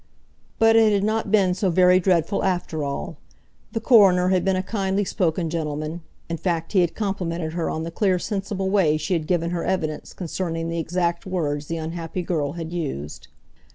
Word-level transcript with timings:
But 0.57 0.75
it 0.75 0.91
had 0.93 1.03
not 1.03 1.29
been 1.29 1.53
so 1.53 1.69
very 1.69 1.99
dreadful 1.99 2.43
after 2.43 2.83
all. 2.83 3.17
The 3.73 3.79
coroner 3.79 4.29
had 4.29 4.43
been 4.43 4.55
a 4.55 4.63
kindly 4.63 5.05
spoken 5.05 5.47
gentleman; 5.47 6.01
in 6.27 6.37
fact 6.37 6.71
he 6.71 6.81
had 6.81 6.95
complimented 6.95 7.53
her 7.53 7.69
on 7.69 7.83
the 7.83 7.91
clear, 7.91 8.17
sensible 8.17 8.71
way 8.71 8.97
she 8.97 9.13
had 9.13 9.27
given 9.27 9.51
her 9.51 9.63
evidence 9.63 10.13
concerning 10.13 10.69
the 10.69 10.79
exact 10.79 11.27
words 11.27 11.67
the 11.67 11.77
unhappy 11.77 12.23
girl 12.23 12.53
had 12.53 12.73
used. 12.73 13.27